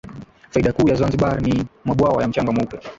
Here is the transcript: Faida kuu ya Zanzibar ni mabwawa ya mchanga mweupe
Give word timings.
Faida 0.49 0.73
kuu 0.73 0.89
ya 0.89 0.95
Zanzibar 0.95 1.41
ni 1.41 1.65
mabwawa 1.85 2.21
ya 2.21 2.27
mchanga 2.27 2.51
mweupe 2.51 2.79